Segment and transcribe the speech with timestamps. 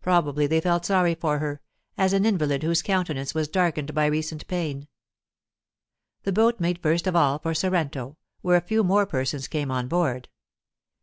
[0.00, 1.60] Probably they felt sorry for her,
[1.98, 4.88] as an invalid whose countenance was darkened by recent pain.
[6.22, 9.86] The boat made first of all for Sorrento, where a few more persons came on
[9.86, 10.30] board.